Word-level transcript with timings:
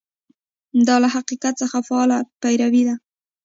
دا 0.87 0.95
له 1.03 1.07
حقیقت 1.15 1.53
څخه 1.61 1.77
فعاله 1.87 2.17
پیروي 2.41 2.83
ده. 2.87 2.95